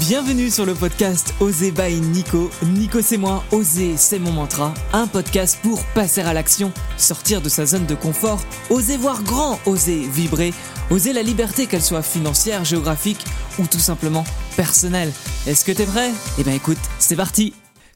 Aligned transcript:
Bienvenue 0.00 0.50
sur 0.50 0.64
le 0.64 0.74
podcast 0.74 1.34
Oser 1.40 1.70
by 1.70 2.00
Nico. 2.00 2.50
Nico 2.64 3.02
c'est 3.02 3.18
moi, 3.18 3.44
Oser 3.52 3.98
c'est 3.98 4.18
mon 4.18 4.32
mantra. 4.32 4.72
Un 4.94 5.06
podcast 5.06 5.58
pour 5.62 5.84
passer 5.94 6.22
à 6.22 6.32
l'action, 6.32 6.72
sortir 6.96 7.42
de 7.42 7.50
sa 7.50 7.66
zone 7.66 7.84
de 7.84 7.94
confort, 7.94 8.40
oser 8.70 8.96
voir 8.96 9.22
grand, 9.22 9.60
oser 9.66 10.00
vibrer, 10.00 10.54
oser 10.90 11.12
la 11.12 11.22
liberté 11.22 11.66
qu'elle 11.66 11.82
soit 11.82 12.02
financière, 12.02 12.64
géographique 12.64 13.22
ou 13.58 13.66
tout 13.66 13.78
simplement 13.78 14.24
personnelle. 14.56 15.12
Est-ce 15.46 15.64
que 15.64 15.72
t'es 15.72 15.84
prêt? 15.86 16.10
Eh 16.38 16.42
ben 16.42 16.54
écoute, 16.54 16.78
c'est 16.98 17.16
parti 17.16 17.52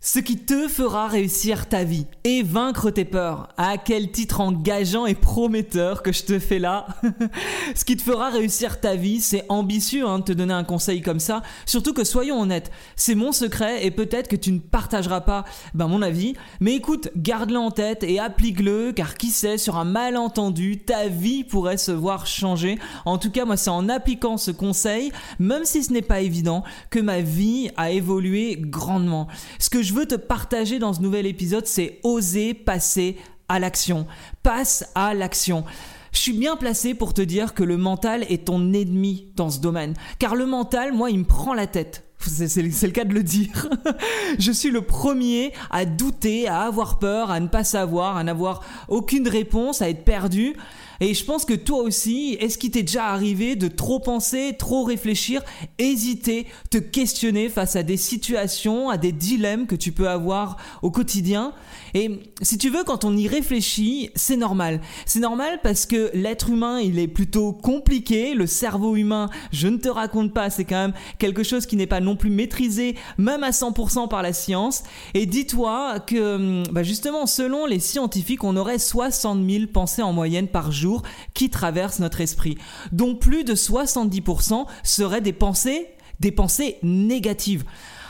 ce 0.06 0.20
qui 0.20 0.36
te 0.36 0.68
fera 0.68 1.08
réussir 1.08 1.68
ta 1.68 1.82
vie 1.82 2.06
et 2.22 2.44
vaincre 2.44 2.90
tes 2.90 3.04
peurs. 3.04 3.48
À 3.56 3.76
quel 3.76 4.12
titre 4.12 4.40
engageant 4.40 5.04
et 5.04 5.16
prometteur 5.16 6.04
que 6.04 6.12
je 6.12 6.22
te 6.22 6.38
fais 6.38 6.60
là? 6.60 6.86
Ce 7.74 7.84
qui 7.84 7.96
te 7.96 8.02
fera 8.02 8.30
réussir 8.30 8.80
ta 8.80 8.94
vie, 8.94 9.20
c'est 9.20 9.44
ambitieux 9.48 10.06
hein, 10.06 10.20
de 10.20 10.24
te 10.24 10.32
donner 10.32 10.54
un 10.54 10.62
conseil 10.62 11.02
comme 11.02 11.18
ça. 11.18 11.42
Surtout 11.66 11.92
que 11.92 12.04
soyons 12.04 12.40
honnêtes, 12.40 12.70
c'est 12.94 13.16
mon 13.16 13.32
secret 13.32 13.84
et 13.84 13.90
peut-être 13.90 14.28
que 14.28 14.36
tu 14.36 14.52
ne 14.52 14.60
partageras 14.60 15.22
pas 15.22 15.44
ben, 15.74 15.88
mon 15.88 16.02
avis. 16.02 16.34
Mais 16.60 16.76
écoute, 16.76 17.08
garde-le 17.16 17.58
en 17.58 17.72
tête 17.72 18.04
et 18.04 18.20
applique-le 18.20 18.92
car 18.92 19.16
qui 19.16 19.30
sait, 19.30 19.58
sur 19.58 19.76
un 19.76 19.84
malentendu, 19.84 20.78
ta 20.78 21.08
vie 21.08 21.42
pourrait 21.42 21.78
se 21.78 21.90
voir 21.90 22.28
changer. 22.28 22.78
En 23.06 23.18
tout 23.18 23.32
cas, 23.32 23.44
moi 23.44 23.56
c'est 23.56 23.70
en 23.70 23.88
appliquant 23.88 24.36
ce 24.36 24.52
conseil, 24.52 25.10
même 25.40 25.64
si 25.64 25.82
ce 25.82 25.92
n'est 25.92 26.00
pas 26.00 26.20
évident, 26.20 26.62
que 26.90 27.00
ma 27.00 27.22
vie 27.22 27.70
a 27.76 27.90
évolué 27.90 28.56
grandement. 28.56 29.26
Ce 29.58 29.68
que 29.68 29.82
je 29.82 29.95
veux 29.96 30.06
te 30.06 30.14
partager 30.14 30.78
dans 30.78 30.92
ce 30.92 31.00
nouvel 31.00 31.26
épisode, 31.26 31.66
c'est 31.66 32.00
oser 32.02 32.52
passer 32.52 33.16
à 33.48 33.58
l'action. 33.58 34.06
Passe 34.42 34.90
à 34.94 35.14
l'action. 35.14 35.64
Je 36.12 36.18
suis 36.20 36.34
bien 36.34 36.56
placé 36.56 36.92
pour 36.92 37.14
te 37.14 37.22
dire 37.22 37.54
que 37.54 37.62
le 37.62 37.78
mental 37.78 38.24
est 38.28 38.46
ton 38.46 38.74
ennemi 38.74 39.28
dans 39.36 39.48
ce 39.48 39.58
domaine. 39.58 39.94
Car 40.18 40.34
le 40.34 40.44
mental, 40.44 40.92
moi, 40.92 41.10
il 41.10 41.20
me 41.20 41.24
prend 41.24 41.54
la 41.54 41.66
tête. 41.66 42.04
C'est 42.18 42.62
le 42.62 42.90
cas 42.90 43.04
de 43.04 43.14
le 43.14 43.22
dire. 43.22 43.68
je 44.38 44.52
suis 44.52 44.70
le 44.70 44.82
premier 44.82 45.54
à 45.70 45.86
douter, 45.86 46.46
à 46.46 46.62
avoir 46.62 46.98
peur, 46.98 47.30
à 47.30 47.40
ne 47.40 47.48
pas 47.48 47.64
savoir, 47.64 48.18
à 48.18 48.24
n'avoir 48.24 48.62
aucune 48.88 49.26
réponse, 49.26 49.80
à 49.80 49.88
être 49.88 50.04
perdu. 50.04 50.56
Et 51.00 51.14
je 51.14 51.24
pense 51.24 51.44
que 51.44 51.54
toi 51.54 51.78
aussi, 51.82 52.36
est-ce 52.40 52.58
qu'il 52.58 52.70
t'est 52.70 52.82
déjà 52.82 53.06
arrivé 53.06 53.56
de 53.56 53.68
trop 53.68 54.00
penser, 54.00 54.54
trop 54.58 54.84
réfléchir, 54.84 55.42
hésiter, 55.78 56.46
te 56.70 56.78
questionner 56.78 57.48
face 57.48 57.76
à 57.76 57.82
des 57.82 57.96
situations, 57.96 58.88
à 58.88 58.96
des 58.96 59.12
dilemmes 59.12 59.66
que 59.66 59.74
tu 59.74 59.92
peux 59.92 60.08
avoir 60.08 60.56
au 60.82 60.90
quotidien? 60.90 61.52
Et 61.94 62.20
si 62.42 62.58
tu 62.58 62.70
veux, 62.70 62.84
quand 62.84 63.04
on 63.04 63.16
y 63.16 63.28
réfléchit, 63.28 64.10
c'est 64.14 64.36
normal. 64.36 64.80
C'est 65.04 65.20
normal 65.20 65.60
parce 65.62 65.86
que 65.86 66.10
l'être 66.14 66.50
humain, 66.50 66.80
il 66.80 66.98
est 66.98 67.08
plutôt 67.08 67.52
compliqué. 67.52 68.34
Le 68.34 68.46
cerveau 68.46 68.96
humain, 68.96 69.28
je 69.52 69.68
ne 69.68 69.76
te 69.76 69.88
raconte 69.88 70.32
pas, 70.32 70.50
c'est 70.50 70.64
quand 70.64 70.76
même 70.76 70.94
quelque 71.18 71.42
chose 71.42 71.66
qui 71.66 71.76
n'est 71.76 71.86
pas 71.86 72.00
non 72.00 72.16
plus 72.16 72.30
maîtrisé, 72.30 72.96
même 73.18 73.42
à 73.42 73.50
100% 73.50 74.08
par 74.08 74.22
la 74.22 74.32
science. 74.32 74.82
Et 75.14 75.26
dis-toi 75.26 76.00
que, 76.00 76.68
bah 76.70 76.82
justement, 76.82 77.26
selon 77.26 77.66
les 77.66 77.80
scientifiques, 77.80 78.44
on 78.44 78.56
aurait 78.56 78.78
60 78.78 79.48
000 79.48 79.64
pensées 79.72 80.02
en 80.02 80.12
moyenne 80.12 80.48
par 80.48 80.72
jour 80.72 80.85
qui 81.34 81.50
traversent 81.50 81.98
notre 81.98 82.20
esprit, 82.20 82.58
dont 82.92 83.14
plus 83.14 83.44
de 83.44 83.54
70% 83.54 84.66
seraient 84.82 85.20
des 85.20 85.32
pensées, 85.32 85.88
des 86.20 86.32
pensées 86.32 86.78
négatives. 86.82 87.64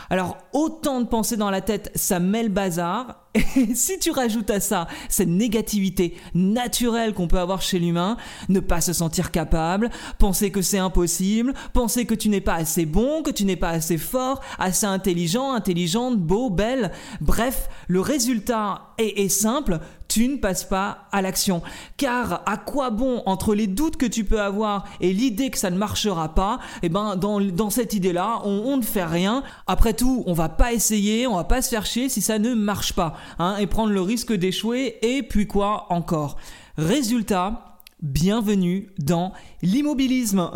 Alors 0.09 0.37
autant 0.53 1.01
de 1.01 1.07
pensées 1.07 1.37
dans 1.37 1.49
la 1.49 1.61
tête, 1.61 1.91
ça 1.95 2.19
met 2.19 2.43
le 2.43 2.49
bazar. 2.49 3.26
Et 3.33 3.75
si 3.75 3.99
tu 3.99 4.11
rajoutes 4.11 4.49
à 4.49 4.59
ça 4.59 4.87
cette 5.09 5.27
négativité 5.27 6.15
naturelle 6.33 7.13
qu'on 7.13 7.27
peut 7.27 7.39
avoir 7.39 7.61
chez 7.61 7.79
l'humain, 7.79 8.17
ne 8.49 8.59
pas 8.59 8.81
se 8.81 8.93
sentir 8.93 9.31
capable, 9.31 9.89
penser 10.17 10.51
que 10.51 10.61
c'est 10.61 10.77
impossible, 10.77 11.53
penser 11.73 12.05
que 12.05 12.15
tu 12.15 12.29
n'es 12.29 12.41
pas 12.41 12.55
assez 12.55 12.85
bon, 12.85 13.23
que 13.23 13.31
tu 13.31 13.45
n'es 13.45 13.55
pas 13.55 13.69
assez 13.69 13.97
fort, 13.97 14.41
assez 14.59 14.85
intelligent, 14.85 15.53
intelligente, 15.53 16.17
beau, 16.17 16.49
belle, 16.49 16.91
bref, 17.21 17.69
le 17.87 18.01
résultat 18.01 18.93
est, 18.97 19.29
simple, 19.29 19.79
tu 20.07 20.27
ne 20.27 20.37
passes 20.37 20.63
pas 20.63 21.07
à 21.11 21.21
l'action. 21.21 21.61
Car 21.97 22.41
à 22.45 22.57
quoi 22.57 22.89
bon, 22.89 23.21
entre 23.25 23.53
les 23.53 23.67
doutes 23.67 23.97
que 23.97 24.05
tu 24.05 24.23
peux 24.23 24.41
avoir 24.41 24.85
et 25.01 25.13
l'idée 25.13 25.51
que 25.51 25.57
ça 25.57 25.69
ne 25.69 25.77
marchera 25.77 26.33
pas, 26.33 26.59
eh 26.81 26.89
ben, 26.89 27.15
dans, 27.15 27.39
dans 27.39 27.69
cette 27.69 27.93
idée-là, 27.93 28.41
on, 28.43 28.63
on, 28.65 28.77
ne 28.77 28.81
fait 28.81 29.05
rien. 29.05 29.43
Après 29.67 29.93
tout, 29.93 30.23
on 30.25 30.33
va 30.33 30.49
pas 30.49 30.73
essayer, 30.73 31.27
on 31.27 31.35
va 31.35 31.43
pas 31.43 31.61
se 31.61 31.69
faire 31.69 31.85
chier 31.85 32.09
si 32.09 32.21
ça 32.21 32.39
ne 32.39 32.55
marche 32.55 32.93
pas, 32.93 33.16
hein, 33.39 33.57
et 33.57 33.67
prendre 33.67 33.91
le 33.91 34.01
risque 34.01 34.33
d'échouer, 34.33 34.97
et 35.01 35.23
puis 35.23 35.47
quoi 35.47 35.87
encore? 35.89 36.37
Résultat, 36.77 37.67
Bienvenue 38.03 38.91
dans 38.99 39.33
l'immobilisme. 39.63 40.51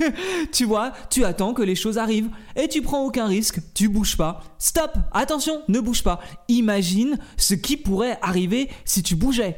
tu 0.52 0.66
vois, 0.66 0.92
tu 1.08 1.24
attends 1.24 1.54
que 1.54 1.62
les 1.62 1.74
choses 1.74 1.96
arrivent 1.96 2.28
et 2.54 2.68
tu 2.68 2.82
prends 2.82 3.06
aucun 3.06 3.26
risque, 3.26 3.60
tu 3.72 3.88
bouges 3.88 4.18
pas. 4.18 4.42
Stop, 4.58 4.98
attention, 5.10 5.62
ne 5.68 5.80
bouge 5.80 6.02
pas. 6.02 6.20
Imagine 6.48 7.18
ce 7.38 7.54
qui 7.54 7.78
pourrait 7.78 8.18
arriver 8.20 8.68
si 8.84 9.02
tu 9.02 9.16
bougeais. 9.16 9.56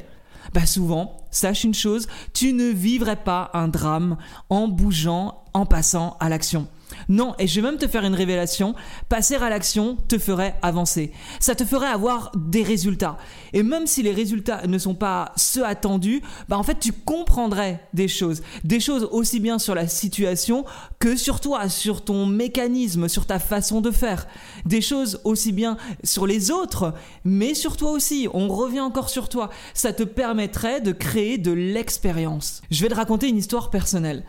Bah 0.53 0.65
souvent, 0.65 1.17
sache 1.29 1.65
une 1.65 1.73
chose, 1.73 2.07
tu 2.33 2.53
ne 2.53 2.69
vivrais 2.69 3.21
pas 3.21 3.51
un 3.53 3.67
drame 3.67 4.15
en 4.49 4.69
bougeant, 4.69 5.43
en 5.53 5.65
passant 5.65 6.15
à 6.21 6.29
l'action. 6.29 6.69
Non, 7.09 7.35
et 7.39 7.47
je 7.47 7.59
vais 7.59 7.67
même 7.67 7.77
te 7.77 7.87
faire 7.87 8.03
une 8.03 8.15
révélation, 8.15 8.75
passer 9.09 9.35
à 9.35 9.49
l'action 9.49 9.97
te 10.07 10.17
ferait 10.17 10.55
avancer. 10.61 11.11
Ça 11.39 11.55
te 11.55 11.65
ferait 11.65 11.87
avoir 11.87 12.31
des 12.35 12.63
résultats. 12.63 13.17
Et 13.53 13.63
même 13.63 13.87
si 13.87 14.03
les 14.03 14.11
résultats 14.11 14.65
ne 14.67 14.77
sont 14.77 14.95
pas 14.95 15.31
ceux 15.35 15.65
attendus, 15.65 16.21
bah 16.49 16.57
en 16.57 16.63
fait 16.63 16.79
tu 16.79 16.91
comprendrais 16.91 17.81
des 17.93 18.07
choses. 18.07 18.41
Des 18.63 18.79
choses 18.79 19.07
aussi 19.11 19.39
bien 19.39 19.59
sur 19.59 19.75
la 19.75 19.87
situation 19.87 20.65
que 20.99 21.15
sur 21.15 21.39
toi, 21.39 21.69
sur 21.69 22.03
ton 22.03 22.25
mécanisme, 22.25 23.07
sur 23.07 23.25
ta 23.25 23.39
façon 23.39 23.81
de 23.81 23.91
faire. 23.91 24.27
Des 24.65 24.81
choses 24.81 25.21
aussi 25.23 25.51
bien 25.51 25.77
sur 26.03 26.25
les 26.27 26.51
autres, 26.51 26.93
mais 27.23 27.53
sur 27.53 27.77
toi 27.77 27.91
aussi. 27.91 28.27
On 28.33 28.47
revient 28.47 28.81
encore 28.81 29.09
sur 29.09 29.29
toi. 29.29 29.49
Ça 29.73 29.93
te 29.93 30.03
permettrait 30.03 30.81
de 30.81 30.91
créer 30.91 31.37
de 31.37 31.51
l'expérience. 31.51 32.61
Je 32.71 32.81
vais 32.81 32.89
te 32.89 32.95
raconter 32.95 33.27
une 33.27 33.37
histoire 33.37 33.69
personnelle. 33.69 34.23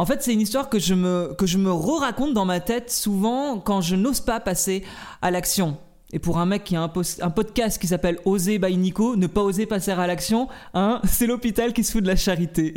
En 0.00 0.06
fait, 0.06 0.22
c'est 0.22 0.32
une 0.32 0.40
histoire 0.40 0.70
que 0.70 0.78
je 0.78 0.94
me, 0.94 1.34
que 1.36 1.44
je 1.44 1.58
me 1.58 1.70
re-raconte 1.70 2.32
dans 2.32 2.46
ma 2.46 2.60
tête 2.60 2.90
souvent 2.90 3.60
quand 3.60 3.82
je 3.82 3.96
n'ose 3.96 4.20
pas 4.20 4.40
passer 4.40 4.82
à 5.20 5.30
l'action. 5.30 5.76
Et 6.12 6.18
pour 6.18 6.38
un 6.38 6.46
mec 6.46 6.64
qui 6.64 6.76
a 6.76 6.82
un, 6.82 6.88
podcast 6.88 7.80
qui 7.80 7.86
s'appelle 7.86 8.18
Oser 8.24 8.58
by 8.58 8.76
Nico, 8.76 9.14
ne 9.14 9.28
pas 9.28 9.42
oser 9.42 9.66
passer 9.66 9.92
à 9.92 10.06
l'action, 10.06 10.48
hein, 10.74 11.00
c'est 11.08 11.26
l'hôpital 11.26 11.72
qui 11.72 11.84
se 11.84 11.92
fout 11.92 12.02
de 12.02 12.08
la 12.08 12.16
charité. 12.16 12.74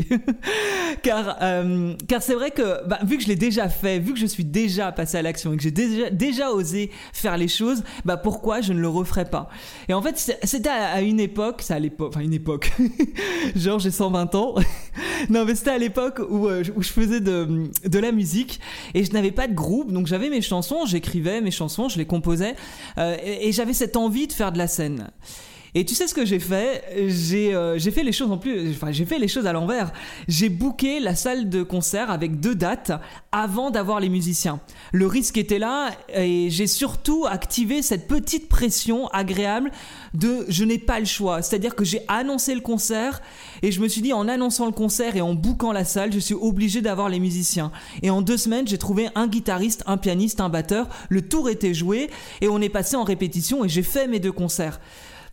car 1.04 1.38
euh, 1.42 1.96
car 2.08 2.22
c'est 2.22 2.36
vrai 2.36 2.52
que 2.52 2.88
bah, 2.88 3.00
vu 3.04 3.18
que 3.18 3.24
je 3.24 3.28
l'ai 3.28 3.36
déjà 3.36 3.70
fait, 3.70 4.00
vu 4.00 4.14
que 4.14 4.20
je 4.20 4.28
suis 4.28 4.46
déjà 4.46 4.92
passé 4.92 5.18
à 5.18 5.22
l'action 5.24 5.54
et 5.54 5.58
que 5.58 5.64
j'ai 5.64 5.72
déjà, 5.72 6.10
déjà 6.12 6.52
osé 6.52 6.92
faire 7.12 7.38
les 7.38 7.48
choses, 7.48 7.84
bah 8.06 8.18
pourquoi 8.18 8.62
je 8.62 8.72
ne 8.72 8.80
le 8.80 8.88
referais 8.88 9.26
pas? 9.26 9.50
Et 9.90 9.94
en 9.94 10.02
fait, 10.02 10.38
c'était 10.44 10.70
à, 10.70 11.02
une 11.02 11.20
époque, 11.20 11.62
c'est 11.64 11.74
à 11.74 11.80
l'époque, 11.80 12.10
enfin 12.10 12.22
une 12.22 12.34
époque, 12.34 12.72
genre 13.56 13.80
j'ai 13.80 13.92
120 13.92 14.36
ans. 14.36 14.56
non 15.30 15.46
mais 15.46 15.56
c'était 15.56 15.72
à 15.72 15.78
l'époque 15.78 16.22
où, 16.30 16.48
euh, 16.48 16.64
où 16.76 16.84
je 16.84 16.90
faisais 16.90 17.20
de, 17.20 17.70
de 17.84 18.00
la 18.00 18.12
musique 18.12 18.60
et 18.94 19.04
je 19.04 19.12
n'avais 19.12 19.32
pas 19.32 19.48
de 19.48 19.56
groupe, 19.56 19.92
donc 19.92 20.06
j'avais 20.06 20.30
mes 20.30 20.42
chansons, 20.42 20.86
j'écrivais 20.86 21.42
mes 21.42 21.52
chansons, 21.52 21.90
je 21.90 21.98
les 21.98 22.06
composais. 22.06 22.56
Euh, 23.00 23.18
et, 23.24 23.52
j'avais 23.52 23.74
cette 23.74 23.96
envie 23.96 24.28
de 24.28 24.34
faire 24.34 24.52
de 24.52 24.58
la 24.58 24.68
scène. 24.68 25.10
Et 25.76 25.86
tu 25.86 25.96
sais 25.96 26.08
ce 26.08 26.14
que 26.14 26.24
j'ai 26.24 26.40
fait? 26.40 26.84
J'ai 27.08 27.56
euh, 27.56 27.80
fait 27.80 28.04
les 28.04 28.12
choses 28.12 28.32
en 28.32 28.38
plus, 28.38 28.72
enfin 28.72 28.92
j'ai 28.92 29.06
fait 29.06 29.18
les 29.18 29.28
choses 29.28 29.48
à 29.48 29.54
l'envers. 29.54 29.92
J'ai 30.28 30.50
booké 30.50 31.00
la 31.00 31.16
salle 31.16 31.50
de 31.50 31.64
concert 31.64 32.12
avec 32.12 32.40
deux 32.40 32.54
dates 32.54 32.92
avant 33.32 33.72
d'avoir 33.72 34.00
les 34.00 34.10
musiciens. 34.10 34.60
Le 34.92 35.08
risque 35.08 35.38
était 35.38 35.58
là 35.58 35.90
et 36.14 36.50
j'ai 36.52 36.68
surtout 36.68 37.26
activé 37.28 37.82
cette 37.82 38.08
petite 38.08 38.50
pression 38.50 39.08
agréable 39.08 39.72
de 40.14 40.46
je 40.48 40.64
n'ai 40.64 40.78
pas 40.78 41.00
le 41.00 41.06
choix. 41.06 41.42
C'est-à-dire 41.42 41.76
que 41.76 41.84
j'ai 41.84 42.02
annoncé 42.08 42.54
le 42.54 42.62
concert 42.62 43.22
et 43.64 43.72
je 43.72 43.82
me 43.82 43.88
suis 43.88 44.02
dit 44.02 44.14
en 44.14 44.28
annonçant 44.28 44.68
le 44.68 44.72
concert 44.72 45.16
et 45.16 45.22
en 45.22 45.34
bookant 45.34 45.72
la 45.72 45.86
salle, 45.86 46.14
je 46.14 46.20
suis 46.20 46.36
obligé 46.36 46.82
d'avoir 46.82 47.10
les 47.10 47.20
musiciens. 47.20 47.72
Et 48.04 48.12
en 48.12 48.22
deux 48.22 48.38
semaines, 48.38 48.68
j'ai 48.68 48.78
trouvé 48.78 49.10
un 49.16 49.28
guitariste, 49.28 49.84
un 49.88 49.98
pianiste, 49.98 50.40
un 50.40 50.50
batteur. 50.50 50.88
Le 51.10 51.24
tour 51.24 51.50
était 51.50 51.74
joué 51.74 52.12
et 52.42 52.48
on 52.48 52.62
est 52.62 52.70
passé 52.70 52.96
en 52.96 53.04
répétition 53.04 53.66
et 53.66 53.70
j'ai 53.70 53.84
fait 53.84 54.08
mes 54.08 54.20
deux 54.20 54.32
concerts. 54.32 54.80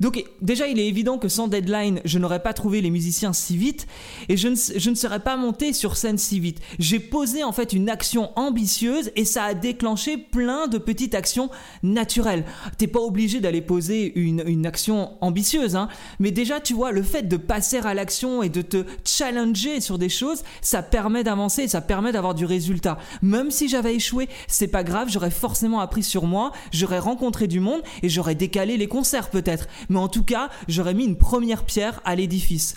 Donc 0.01 0.25
déjà, 0.41 0.67
il 0.67 0.79
est 0.79 0.87
évident 0.87 1.19
que 1.19 1.29
sans 1.29 1.47
deadline, 1.47 2.01
je 2.05 2.19
n'aurais 2.19 2.43
pas 2.43 2.55
trouvé 2.55 2.81
les 2.81 2.91
musiciens 2.91 3.35
si 3.35 3.57
vite 3.57 3.87
et 4.29 4.37
je 4.37 4.49
ne, 4.49 4.95
serais 4.95 5.21
pas 5.21 5.37
monté 5.37 5.73
sur 5.73 5.97
scène 5.97 6.19
si 6.19 6.41
vite. 6.41 6.59
J'ai 6.79 6.99
posé 6.99 7.45
en 7.45 7.53
fait 7.53 7.75
une 7.75 7.91
action 7.91 8.31
ambitieuse 8.37 9.13
et 9.15 9.27
ça 9.27 9.45
a 9.45 9.55
déclenché 9.55 10.17
plein 10.17 10.67
de 10.67 10.79
petites 10.79 11.15
actions 11.15 11.51
naturelles. 11.83 12.45
T'es 12.79 12.87
pas 12.87 13.01
obligé 13.01 13.41
d'aller 13.41 13.61
poser 13.61 14.19
une, 14.19 14.43
une 14.47 14.67
action 14.67 15.13
ambitieuse, 15.21 15.77
hein, 15.77 15.89
mais 16.19 16.31
déjà, 16.31 16.61
tu 16.61 16.73
vois, 16.73 16.93
le 16.93 17.03
fait 17.03 17.29
de 17.29 17.37
passer 17.37 17.79
à 17.79 17.93
l'action 17.93 18.43
et 18.43 18.49
de 18.49 18.63
te 18.63 18.85
challenger 19.05 19.81
sur 19.81 19.99
des 19.99 20.09
choses, 20.09 20.43
ça 20.63 20.83
permet 20.83 21.25
d'avancer, 21.25 21.69
ça 21.69 21.83
permet 21.83 22.13
d'avoir 22.13 22.35
du 22.35 22.47
résultat. 22.47 22.99
Même 23.21 23.51
si 23.51 23.69
j'avais 23.69 23.95
échoué, 23.95 24.29
c'est 24.49 24.69
pas 24.69 24.83
grave, 24.83 25.09
j'aurais 25.11 25.31
forcément 25.31 25.81
appris 25.81 26.03
sur 26.03 26.25
moi, 26.25 26.53
j'aurais 26.73 26.99
rencontré 26.99 27.47
du 27.47 27.61
monde 27.61 27.83
et 28.03 28.09
j'aurais 28.09 28.35
décalé 28.35 28.79
les 28.79 28.89
concerts 28.89 29.31
peut-être 29.31 29.67
mais 29.91 29.99
en 29.99 30.09
tout 30.09 30.25
cas, 30.25 30.49
j'aurais 30.69 30.95
mis 30.95 31.05
une 31.05 31.19
première 31.19 31.65
pierre 31.65 32.01
à 32.05 32.15
l'édifice. 32.15 32.77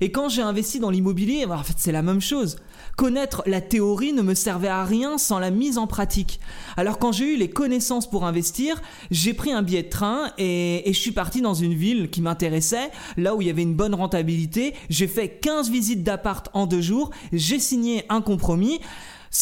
Et 0.00 0.10
quand 0.10 0.28
j'ai 0.28 0.42
investi 0.42 0.80
dans 0.80 0.90
l'immobilier, 0.90 1.46
bah, 1.46 1.58
en 1.58 1.62
fait 1.62 1.76
c'est 1.76 1.92
la 1.92 2.02
même 2.02 2.20
chose. 2.20 2.56
Connaître 2.96 3.42
la 3.46 3.60
théorie 3.60 4.12
ne 4.12 4.22
me 4.22 4.34
servait 4.34 4.68
à 4.68 4.84
rien 4.84 5.18
sans 5.18 5.38
la 5.38 5.50
mise 5.50 5.78
en 5.78 5.86
pratique. 5.86 6.40
Alors 6.76 6.98
quand 6.98 7.12
j'ai 7.12 7.34
eu 7.34 7.36
les 7.36 7.50
connaissances 7.50 8.08
pour 8.08 8.24
investir, 8.24 8.80
j'ai 9.10 9.34
pris 9.34 9.52
un 9.52 9.62
billet 9.62 9.84
de 9.84 9.88
train 9.88 10.32
et, 10.38 10.82
je 10.86 10.98
suis 10.98 11.12
parti 11.12 11.40
dans 11.40 11.54
une 11.54 11.74
ville 11.74 12.10
qui 12.10 12.22
m'intéressait, 12.22 12.90
là 13.16 13.34
où 13.34 13.42
il 13.42 13.46
y 13.46 13.50
avait 13.50 13.62
une 13.62 13.74
bonne 13.74 13.94
rentabilité. 13.94 14.74
J'ai 14.90 15.08
fait 15.08 15.28
15 15.28 15.70
visites 15.70 16.02
d'appart 16.02 16.48
en 16.54 16.66
deux 16.66 16.80
jours, 16.80 17.10
j'ai 17.32 17.58
signé 17.58 18.04
un 18.08 18.20
compromis. 18.20 18.80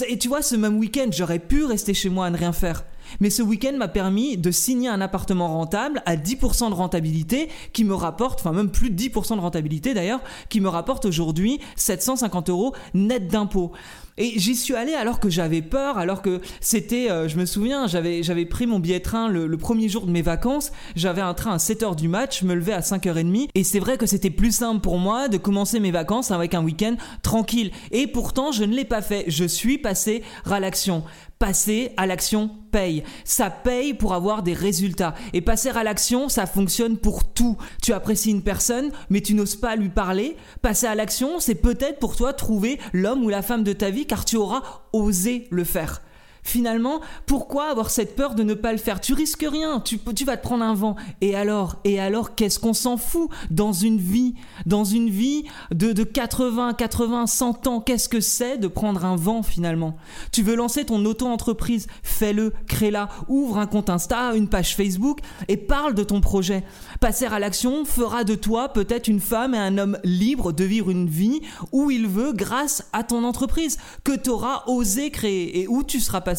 Et 0.09 0.19
tu 0.19 0.29
vois, 0.29 0.41
ce 0.41 0.57
même 0.57 0.79
week-end, 0.79 1.09
j'aurais 1.11 1.39
pu 1.39 1.65
rester 1.65 1.93
chez 1.93 2.09
moi 2.09 2.27
à 2.27 2.31
ne 2.31 2.37
rien 2.39 2.53
faire. 2.53 2.85
Mais 3.20 3.31
ce 3.31 3.43
week-end 3.43 3.75
m'a 3.76 3.88
permis 3.88 4.37
de 4.37 4.50
signer 4.50 4.88
un 4.88 5.00
appartement 5.00 5.49
rentable 5.49 6.03
à 6.06 6.17
10% 6.17 6.70
de 6.70 6.75
rentabilité 6.75 7.49
qui 7.73 7.85
me 7.85 7.94
rapporte, 7.94 8.41
enfin 8.41 8.53
même 8.53 8.70
plus 8.70 8.91
de 8.91 9.00
10% 9.00 9.37
de 9.37 9.41
rentabilité 9.41 9.94
d'ailleurs, 9.94 10.20
qui 10.49 10.61
me 10.61 10.69
rapporte 10.69 11.05
aujourd'hui 11.05 11.61
750 11.76 12.50
euros 12.50 12.75
net 12.94 13.29
d'impôts. 13.29 13.73
Et 14.19 14.38
j'y 14.38 14.55
suis 14.56 14.75
allé 14.75 14.93
alors 14.93 15.20
que 15.20 15.31
j'avais 15.31 15.62
peur, 15.62 15.97
alors 15.97 16.20
que 16.20 16.41
c'était, 16.61 17.11
euh, 17.11 17.29
je 17.29 17.38
me 17.38 17.47
souviens, 17.47 17.87
j'avais, 17.87 18.44
pris 18.44 18.67
mon 18.67 18.79
billet 18.79 19.00
train 19.00 19.29
le, 19.29 19.56
premier 19.56 19.88
jour 19.88 20.06
de 20.06 20.11
mes 20.11 20.23
vacances, 20.23 20.70
j'avais 20.97 21.23
un 21.23 21.32
train 21.32 21.53
à 21.53 21.56
7h 21.56 21.97
du 21.97 22.08
match, 22.08 22.41
je 22.41 22.47
me 22.47 22.55
levais 22.55 22.73
à 22.73 22.81
5h30, 22.81 23.49
et 23.55 23.65
c'est 23.65 23.79
vrai 23.79 23.97
que 23.97 24.06
c'était 24.06 24.31
plus 24.31 24.53
simple 24.53 24.81
pour 24.81 24.99
moi 24.99 25.29
de 25.29 25.38
commencer 25.38 25.81
mes 25.81 25.93
vacances 25.93 26.31
avec 26.31 26.53
un 26.55 26.62
week-end 26.62 26.97
tranquille. 27.23 27.70
Et 27.91 28.06
pourtant, 28.06 28.53
je 28.53 28.65
ne 28.65 28.75
l'ai 28.75 28.85
pas 28.85 29.00
fait, 29.00 29.25
je 29.29 29.44
suis 29.44 29.79
passé 29.79 30.23
à 30.50 30.61
l'action 30.61 31.05
passer 31.43 31.91
à 31.97 32.06
l'action 32.06 32.49
paye. 32.71 33.03
Ça 33.25 33.50
paye 33.50 33.94
pour 33.94 34.15
avoir 34.15 34.44
des 34.44 34.53
résultats. 34.53 35.12
Et 35.33 35.41
passer 35.41 35.71
à 35.71 35.83
l'action, 35.83 36.29
ça 36.29 36.47
fonctionne 36.47 36.99
pour 36.99 37.25
tout. 37.35 37.56
Tu 37.83 37.93
apprécies 37.93 38.31
une 38.31 38.44
personne, 38.44 38.93
mais 39.11 39.23
tu 39.23 39.35
n'oses 39.35 39.56
pas 39.56 39.75
lui 39.75 39.89
parler. 39.89 40.37
Passer 40.61 40.87
à 40.87 40.94
l'action, 40.94 41.41
c'est 41.41 41.56
peut-être 41.56 41.99
pour 41.99 42.15
toi 42.15 42.33
trouver 42.33 42.79
l'homme 42.93 43.25
ou 43.25 43.29
la 43.29 43.43
femme 43.43 43.65
de 43.65 43.73
ta 43.73 43.91
vie 43.91 44.06
car 44.06 44.25
tu 44.25 44.37
auras 44.37 44.62
osé 44.93 45.49
le 45.50 45.65
faire. 45.65 46.03
Finalement, 46.43 47.00
pourquoi 47.27 47.71
avoir 47.71 47.91
cette 47.91 48.17
peur 48.17 48.35
de 48.35 48.43
ne 48.43 48.55
pas 48.55 48.73
le 48.73 48.79
faire? 48.79 49.00
Tu 49.00 49.15
risques 49.15 49.47
rien, 49.49 49.81
tu, 49.81 49.99
vas 50.25 50.37
te 50.37 50.43
prendre 50.43 50.65
un 50.65 50.75
vent. 50.75 50.97
Et 51.21 51.37
alors? 51.37 51.77
Et 51.85 52.00
alors, 52.00 52.35
qu'est-ce 52.35 52.59
qu'on 52.59 52.75
s'en 52.75 52.97
fout? 52.97 53.31
Dans 53.50 53.73
une 53.73 53.99
vie 53.99 54.35
Dans 54.67 54.85
une 54.85 55.09
vie 55.09 55.44
de, 55.71 55.93
de 55.93 56.03
80, 56.03 56.75
80, 56.75 57.27
100 57.27 57.67
ans, 57.69 57.81
qu'est-ce 57.81 58.09
que 58.09 58.21
c'est 58.21 58.59
de 58.59 58.67
prendre 58.67 59.05
un 59.05 59.17
vent 59.17 59.43
finalement? 59.43 59.97
Tu 60.33 60.43
veux 60.43 60.56
lancer 60.56 60.85
ton 60.85 61.05
auto-entreprise? 61.05 61.87
Fais-le, 62.03 62.53
crée-la, 62.67 63.09
ouvre 63.29 63.59
un 63.59 63.67
compte 63.67 63.89
Insta, 63.89 64.35
une 64.35 64.49
page 64.49 64.75
Facebook 64.75 65.21
et 65.49 65.56
parle 65.56 65.94
de 65.94 66.03
ton 66.03 66.21
projet. 66.21 66.65
Passer 67.00 67.27
à 67.27 67.39
l'action 67.39 67.85
fera 67.85 68.25
de 68.25 68.35
toi 68.35 68.71
peut-être 68.71 69.06
une 69.09 69.21
femme 69.21 69.55
et 69.55 69.59
un 69.59 69.79
homme 69.79 69.99
libre 70.03 70.53
de 70.53 70.65
vivre 70.65 70.91
une 70.91 71.09
vie 71.09 71.41
où 71.71 71.91
il 71.91 72.09
veut 72.09 72.33
grâce 72.33 72.89
à 72.93 73.05
ton 73.05 73.25
entreprise 73.25 73.79
que 74.05 74.17
tu 74.17 74.31
auras 74.31 74.65
osé 74.67 75.11
créer 75.11 75.61
et 75.61 75.69
où 75.69 75.83
tu 75.83 76.00
seras 76.00 76.21
pas 76.21 76.31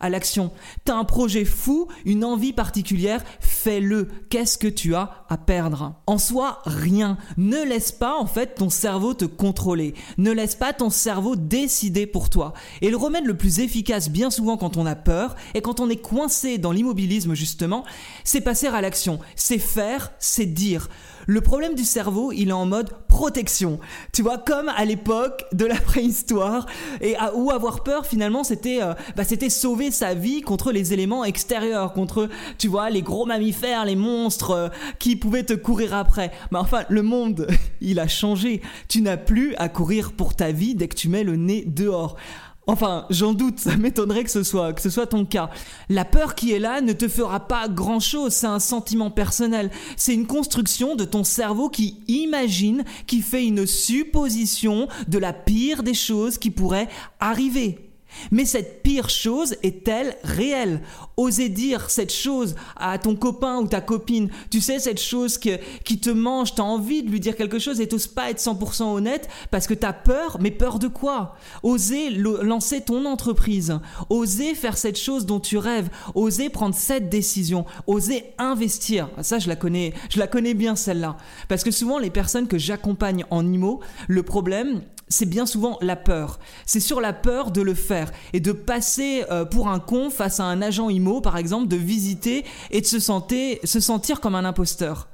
à 0.00 0.10
l'action. 0.10 0.50
T'as 0.84 0.94
un 0.94 1.04
projet 1.04 1.44
fou, 1.44 1.88
une 2.04 2.24
envie 2.24 2.52
particulière, 2.52 3.22
fais-le. 3.40 4.08
Qu'est-ce 4.30 4.58
que 4.58 4.68
tu 4.68 4.94
as 4.94 5.24
à 5.28 5.36
perdre? 5.36 5.94
En 6.06 6.18
soi, 6.18 6.60
rien. 6.64 7.18
Ne 7.36 7.62
laisse 7.64 7.92
pas 7.92 8.16
en 8.16 8.26
fait 8.26 8.54
ton 8.54 8.70
cerveau 8.70 9.14
te 9.14 9.24
contrôler. 9.24 9.94
Ne 10.16 10.32
laisse 10.32 10.54
pas 10.54 10.72
ton 10.72 10.90
cerveau 10.90 11.36
décider 11.36 12.06
pour 12.06 12.30
toi. 12.30 12.54
Et 12.82 12.90
le 12.90 12.96
remède 12.96 13.26
le 13.26 13.36
plus 13.36 13.60
efficace 13.60 14.10
bien 14.10 14.30
souvent 14.30 14.56
quand 14.56 14.76
on 14.76 14.86
a 14.86 14.96
peur 14.96 15.36
et 15.54 15.60
quand 15.60 15.80
on 15.80 15.90
est 15.90 15.96
coincé 15.96 16.58
dans 16.58 16.72
l'immobilisme 16.72 17.34
justement, 17.34 17.84
c'est 18.24 18.40
passer 18.40 18.66
à 18.66 18.80
l'action. 18.80 19.18
C'est 19.36 19.58
faire, 19.58 20.12
c'est 20.18 20.46
dire. 20.46 20.88
Le 21.30 21.42
problème 21.42 21.74
du 21.74 21.84
cerveau, 21.84 22.32
il 22.32 22.48
est 22.48 22.52
en 22.52 22.64
mode 22.64 22.88
protection. 23.06 23.80
Tu 24.14 24.22
vois, 24.22 24.38
comme 24.38 24.70
à 24.70 24.86
l'époque 24.86 25.44
de 25.52 25.66
la 25.66 25.74
préhistoire, 25.80 26.64
et 27.02 27.16
à, 27.16 27.34
où 27.34 27.50
avoir 27.50 27.84
peur 27.84 28.06
finalement, 28.06 28.44
c'était 28.44 28.82
euh, 28.82 28.94
bah, 29.14 29.24
c'était 29.24 29.50
sauver 29.50 29.90
sa 29.90 30.14
vie 30.14 30.40
contre 30.40 30.72
les 30.72 30.94
éléments 30.94 31.26
extérieurs, 31.26 31.92
contre, 31.92 32.30
tu 32.56 32.68
vois, 32.68 32.88
les 32.88 33.02
gros 33.02 33.26
mammifères, 33.26 33.84
les 33.84 33.94
monstres 33.94 34.52
euh, 34.52 34.68
qui 34.98 35.16
pouvaient 35.16 35.44
te 35.44 35.52
courir 35.52 35.92
après. 35.92 36.30
Mais 36.50 36.58
enfin, 36.58 36.84
le 36.88 37.02
monde, 37.02 37.46
il 37.82 38.00
a 38.00 38.08
changé. 38.08 38.62
Tu 38.88 39.02
n'as 39.02 39.18
plus 39.18 39.54
à 39.56 39.68
courir 39.68 40.12
pour 40.12 40.34
ta 40.34 40.50
vie 40.50 40.74
dès 40.74 40.88
que 40.88 40.96
tu 40.96 41.10
mets 41.10 41.24
le 41.24 41.36
nez 41.36 41.62
dehors. 41.66 42.16
Enfin, 42.70 43.06
j'en 43.08 43.32
doute, 43.32 43.58
ça 43.60 43.78
m'étonnerait 43.78 44.24
que 44.24 44.30
ce 44.30 44.42
soit 44.42 44.74
que 44.74 44.82
ce 44.82 44.90
soit 44.90 45.06
ton 45.06 45.24
cas. 45.24 45.48
La 45.88 46.04
peur 46.04 46.34
qui 46.34 46.52
est 46.52 46.58
là 46.58 46.82
ne 46.82 46.92
te 46.92 47.08
fera 47.08 47.40
pas 47.40 47.66
grand-chose, 47.66 48.34
c'est 48.34 48.46
un 48.46 48.58
sentiment 48.58 49.10
personnel, 49.10 49.70
c'est 49.96 50.12
une 50.12 50.26
construction 50.26 50.94
de 50.94 51.04
ton 51.04 51.24
cerveau 51.24 51.70
qui 51.70 52.02
imagine, 52.08 52.84
qui 53.06 53.22
fait 53.22 53.46
une 53.46 53.66
supposition 53.66 54.86
de 55.08 55.16
la 55.16 55.32
pire 55.32 55.82
des 55.82 55.94
choses 55.94 56.36
qui 56.36 56.50
pourraient 56.50 56.88
arriver. 57.20 57.87
Mais 58.30 58.44
cette 58.44 58.82
pire 58.82 59.10
chose 59.10 59.56
est-elle 59.62 60.16
réelle? 60.22 60.80
Oser 61.16 61.48
dire 61.48 61.90
cette 61.90 62.12
chose 62.12 62.54
à 62.76 62.98
ton 62.98 63.16
copain 63.16 63.58
ou 63.58 63.66
ta 63.66 63.80
copine, 63.80 64.30
tu 64.50 64.60
sais, 64.60 64.78
cette 64.78 65.00
chose 65.00 65.38
qui 65.38 66.00
te 66.00 66.10
mange, 66.10 66.54
t'as 66.54 66.62
envie 66.62 67.02
de 67.02 67.10
lui 67.10 67.20
dire 67.20 67.36
quelque 67.36 67.58
chose 67.58 67.80
et 67.80 67.88
t'oses 67.88 68.06
pas 68.06 68.30
être 68.30 68.40
100% 68.40 68.82
honnête 68.82 69.28
parce 69.50 69.66
que 69.66 69.74
t'as 69.74 69.92
peur, 69.92 70.38
mais 70.40 70.50
peur 70.50 70.78
de 70.78 70.88
quoi? 70.88 71.36
Oser 71.62 72.10
lancer 72.10 72.80
ton 72.80 73.04
entreprise, 73.04 73.78
oser 74.10 74.54
faire 74.54 74.76
cette 74.76 74.98
chose 74.98 75.26
dont 75.26 75.40
tu 75.40 75.58
rêves, 75.58 75.88
oser 76.14 76.48
prendre 76.50 76.74
cette 76.74 77.08
décision, 77.08 77.64
oser 77.86 78.24
investir. 78.38 79.10
Ça, 79.22 79.38
je 79.38 79.48
la 79.48 79.56
connais, 79.56 79.94
je 80.10 80.18
la 80.18 80.26
connais 80.26 80.54
bien 80.54 80.76
celle-là. 80.76 81.16
Parce 81.48 81.64
que 81.64 81.70
souvent, 81.70 81.98
les 81.98 82.10
personnes 82.10 82.48
que 82.48 82.58
j'accompagne 82.58 83.24
en 83.30 83.50
IMO, 83.50 83.80
le 84.06 84.22
problème, 84.22 84.82
c'est 85.08 85.26
bien 85.26 85.46
souvent 85.46 85.78
la 85.80 85.96
peur. 85.96 86.38
C'est 86.66 86.80
sur 86.80 87.00
la 87.00 87.12
peur 87.12 87.50
de 87.50 87.60
le 87.60 87.74
faire 87.74 88.12
et 88.32 88.40
de 88.40 88.52
passer 88.52 89.24
euh, 89.30 89.44
pour 89.44 89.68
un 89.68 89.78
con 89.78 90.10
face 90.10 90.40
à 90.40 90.44
un 90.44 90.62
agent 90.62 90.88
IMO, 90.88 91.20
par 91.20 91.36
exemple, 91.36 91.68
de 91.68 91.76
visiter 91.76 92.44
et 92.70 92.80
de 92.80 92.86
se, 92.86 92.98
sentir, 92.98 93.58
se 93.64 93.80
sentir 93.80 94.20
comme 94.20 94.34
un 94.34 94.44
imposteur. 94.44 95.08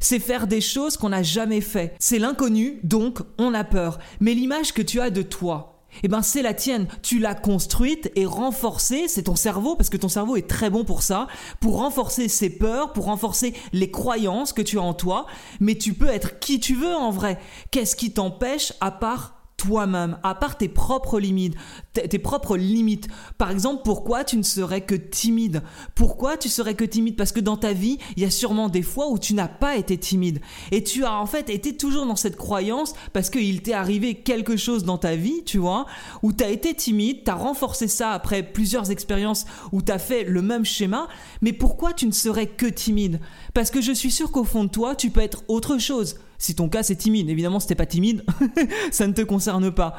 C'est 0.00 0.18
faire 0.18 0.46
des 0.48 0.60
choses 0.60 0.96
qu'on 0.96 1.10
n'a 1.10 1.22
jamais 1.22 1.60
fait. 1.60 1.94
C'est 2.00 2.18
l'inconnu, 2.18 2.80
donc 2.82 3.20
on 3.38 3.54
a 3.54 3.62
peur. 3.62 3.98
Mais 4.20 4.34
l'image 4.34 4.72
que 4.72 4.82
tu 4.82 5.00
as 5.00 5.10
de 5.10 5.22
toi, 5.22 5.71
eh 6.02 6.08
ben 6.08 6.22
c'est 6.22 6.42
la 6.42 6.54
tienne. 6.54 6.86
Tu 7.02 7.18
l'as 7.18 7.34
construite 7.34 8.10
et 8.16 8.26
renforcée, 8.26 9.08
c'est 9.08 9.24
ton 9.24 9.36
cerveau, 9.36 9.76
parce 9.76 9.90
que 9.90 9.96
ton 9.96 10.08
cerveau 10.08 10.36
est 10.36 10.48
très 10.48 10.70
bon 10.70 10.84
pour 10.84 11.02
ça, 11.02 11.26
pour 11.60 11.78
renforcer 11.78 12.28
ses 12.28 12.50
peurs, 12.50 12.92
pour 12.92 13.06
renforcer 13.06 13.54
les 13.72 13.90
croyances 13.90 14.52
que 14.52 14.62
tu 14.62 14.78
as 14.78 14.82
en 14.82 14.94
toi, 14.94 15.26
mais 15.60 15.76
tu 15.76 15.94
peux 15.94 16.08
être 16.08 16.38
qui 16.38 16.60
tu 16.60 16.74
veux 16.74 16.94
en 16.94 17.10
vrai. 17.10 17.38
Qu'est-ce 17.70 17.96
qui 17.96 18.12
t'empêche 18.12 18.72
à 18.80 18.90
part 18.90 19.41
toi-même, 19.62 20.18
à 20.24 20.34
part 20.34 20.58
tes 20.58 20.68
propres 20.68 21.20
limites, 21.20 21.54
tes 21.92 22.18
propres 22.18 22.56
limites. 22.56 23.06
Par 23.38 23.52
exemple, 23.52 23.82
pourquoi 23.84 24.24
tu 24.24 24.36
ne 24.36 24.42
serais 24.42 24.80
que 24.80 24.96
timide? 24.96 25.62
Pourquoi 25.94 26.36
tu 26.36 26.48
serais 26.48 26.74
que 26.74 26.84
timide? 26.84 27.14
Parce 27.14 27.30
que 27.30 27.38
dans 27.38 27.56
ta 27.56 27.72
vie, 27.72 27.98
il 28.16 28.24
y 28.24 28.26
a 28.26 28.30
sûrement 28.30 28.68
des 28.68 28.82
fois 28.82 29.08
où 29.08 29.20
tu 29.20 29.34
n'as 29.34 29.46
pas 29.46 29.76
été 29.76 29.96
timide. 29.96 30.40
Et 30.72 30.82
tu 30.82 31.04
as 31.04 31.14
en 31.14 31.26
fait 31.26 31.48
été 31.48 31.76
toujours 31.76 32.06
dans 32.06 32.16
cette 32.16 32.36
croyance 32.36 32.94
parce 33.12 33.30
qu'il 33.30 33.62
t'est 33.62 33.72
arrivé 33.72 34.16
quelque 34.16 34.56
chose 34.56 34.82
dans 34.82 34.98
ta 34.98 35.14
vie, 35.14 35.44
tu 35.44 35.58
vois, 35.58 35.86
où 36.24 36.32
tu 36.32 36.42
as 36.42 36.50
été 36.50 36.74
timide, 36.74 37.22
tu 37.24 37.30
as 37.30 37.36
renforcé 37.36 37.86
ça 37.86 38.10
après 38.10 38.42
plusieurs 38.42 38.90
expériences 38.90 39.44
où 39.70 39.80
tu 39.80 39.92
as 39.92 40.00
fait 40.00 40.24
le 40.24 40.42
même 40.42 40.64
schéma. 40.64 41.06
Mais 41.40 41.52
pourquoi 41.52 41.92
tu 41.92 42.06
ne 42.06 42.12
serais 42.12 42.48
que 42.48 42.66
timide? 42.66 43.20
Parce 43.54 43.70
que 43.70 43.80
je 43.80 43.92
suis 43.92 44.10
sûr 44.10 44.32
qu'au 44.32 44.42
fond 44.42 44.64
de 44.64 44.70
toi, 44.70 44.96
tu 44.96 45.10
peux 45.10 45.20
être 45.20 45.44
autre 45.46 45.78
chose. 45.78 46.16
Si 46.42 46.56
ton 46.56 46.68
cas 46.68 46.82
c'est 46.82 46.96
timide, 46.96 47.30
évidemment 47.30 47.60
si 47.60 47.68
t'es 47.68 47.76
pas 47.76 47.86
timide, 47.86 48.24
ça 48.90 49.06
ne 49.06 49.12
te 49.12 49.22
concerne 49.22 49.70
pas. 49.70 49.94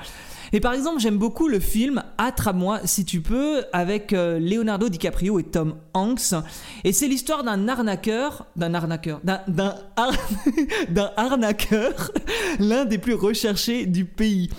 Et 0.55 0.59
par 0.59 0.73
exemple, 0.73 0.99
j'aime 0.99 1.17
beaucoup 1.17 1.47
le 1.47 1.59
film 1.59 2.03
Attrape-moi 2.19 2.81
si 2.85 3.05
tu 3.05 3.21
peux 3.21 3.63
avec 3.73 4.13
euh, 4.13 4.37
Leonardo 4.39 4.87
DiCaprio 4.87 5.39
et 5.39 5.43
Tom 5.43 5.75
Hanks. 5.95 6.35
Et 6.83 6.93
c'est 6.93 7.07
l'histoire 7.07 7.43
d'un 7.43 7.67
arnaqueur, 7.67 8.45
d'un 8.55 8.75
arnaqueur, 8.75 9.19
d'un 9.23 9.73
arnaqueur, 11.17 12.11
l'un 12.59 12.85
des 12.85 12.99
plus 12.99 13.15
recherchés 13.15 13.87
du 13.87 14.05
pays. 14.05 14.51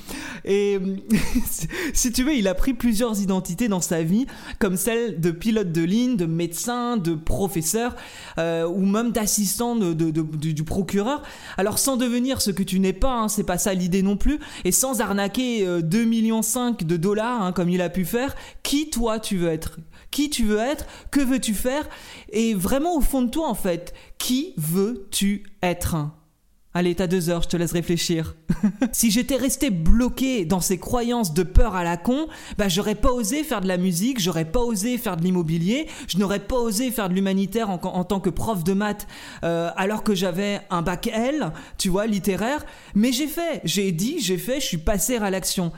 Et 0.44 0.78
si 1.94 2.12
tu 2.12 2.24
veux, 2.24 2.34
il 2.34 2.48
a 2.48 2.54
pris 2.54 2.74
plusieurs 2.74 3.20
identités 3.20 3.68
dans 3.68 3.80
sa 3.80 4.02
vie, 4.02 4.26
comme 4.58 4.76
celle 4.76 5.20
de 5.20 5.30
pilote 5.30 5.72
de 5.72 5.82
ligne, 5.82 6.16
de 6.16 6.26
médecin, 6.26 6.96
de 6.96 7.14
professeur, 7.14 7.94
euh, 8.38 8.66
ou 8.66 8.84
même 8.84 9.12
d'assistant 9.12 9.76
de, 9.76 9.92
du 9.92 10.64
procureur. 10.64 11.22
Alors 11.56 11.78
sans 11.78 11.96
devenir 11.96 12.40
ce 12.40 12.50
que 12.50 12.62
tu 12.62 12.80
n'es 12.80 12.92
pas, 12.92 13.14
hein, 13.14 13.28
c'est 13.28 13.44
pas 13.44 13.58
ça 13.58 13.74
l'idée 13.74 14.02
non 14.02 14.16
plus, 14.16 14.38
et 14.64 14.72
sans 14.72 15.00
arnaquer 15.00 15.66
euh, 15.66 15.80
2,5 15.84 16.06
millions 16.06 16.40
de 16.40 16.96
dollars, 16.96 17.42
hein, 17.42 17.52
comme 17.52 17.68
il 17.68 17.82
a 17.82 17.88
pu 17.88 18.04
faire, 18.04 18.34
qui 18.62 18.90
toi 18.90 19.18
tu 19.18 19.36
veux 19.36 19.48
être? 19.48 19.78
Qui 20.10 20.30
tu 20.30 20.44
veux 20.44 20.58
être? 20.58 20.86
Que 21.10 21.20
veux-tu 21.20 21.54
faire? 21.54 21.88
Et 22.30 22.54
vraiment 22.54 22.96
au 22.96 23.00
fond 23.00 23.22
de 23.22 23.30
toi, 23.30 23.48
en 23.48 23.54
fait, 23.54 23.94
qui 24.18 24.54
veux-tu 24.56 25.44
être? 25.62 25.96
Allez, 26.76 26.96
t'as 26.96 27.06
deux 27.06 27.30
heures, 27.30 27.42
je 27.42 27.48
te 27.48 27.56
laisse 27.56 27.70
réfléchir. 27.70 28.34
si 28.92 29.12
j'étais 29.12 29.36
resté 29.36 29.70
bloqué 29.70 30.44
dans 30.44 30.58
ces 30.58 30.76
croyances 30.76 31.32
de 31.32 31.44
peur 31.44 31.76
à 31.76 31.84
la 31.84 31.96
con, 31.96 32.26
bah 32.58 32.66
j'aurais 32.66 32.96
pas 32.96 33.12
osé 33.12 33.44
faire 33.44 33.60
de 33.60 33.68
la 33.68 33.76
musique, 33.76 34.18
j'aurais 34.18 34.44
pas 34.44 34.58
osé 34.58 34.98
faire 34.98 35.16
de 35.16 35.22
l'immobilier, 35.22 35.86
je 36.08 36.18
n'aurais 36.18 36.40
pas 36.40 36.56
osé 36.56 36.90
faire 36.90 37.08
de 37.08 37.14
l'humanitaire 37.14 37.70
en, 37.70 37.78
tant 37.78 38.18
que 38.18 38.28
prof 38.28 38.64
de 38.64 38.72
maths 38.72 39.06
euh, 39.44 39.70
alors 39.76 40.02
que 40.02 40.16
j'avais 40.16 40.62
un 40.68 40.82
bac 40.82 41.06
L, 41.06 41.52
tu 41.78 41.90
vois, 41.90 42.08
littéraire. 42.08 42.66
Mais 42.96 43.12
j'ai 43.12 43.28
fait, 43.28 43.60
j'ai 43.62 43.92
dit, 43.92 44.18
j'ai 44.18 44.36
fait, 44.38 44.58
je 44.58 44.66
suis 44.66 44.78
passé 44.78 45.14
à 45.18 45.30
l'action. 45.30 45.70